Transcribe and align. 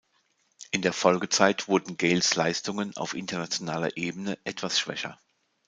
In 0.71 0.81
der 0.81 0.93
Folgezeit 0.93 1.67
wurden 1.67 1.95
Gales 1.95 2.35
Leistungen 2.35 2.97
auf 2.97 3.13
internationaler 3.13 3.97
Ebene 3.97 4.39
etwas 4.45 4.79
schwächer. 4.79 5.19